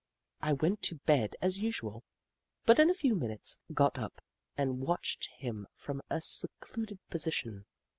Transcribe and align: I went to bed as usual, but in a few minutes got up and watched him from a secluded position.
I 0.41 0.53
went 0.53 0.81
to 0.81 0.95
bed 0.95 1.35
as 1.43 1.59
usual, 1.59 2.03
but 2.65 2.79
in 2.79 2.89
a 2.89 2.93
few 2.95 3.13
minutes 3.15 3.59
got 3.71 3.99
up 3.99 4.19
and 4.57 4.79
watched 4.81 5.29
him 5.37 5.67
from 5.75 6.01
a 6.09 6.21
secluded 6.21 6.97
position. 7.11 7.67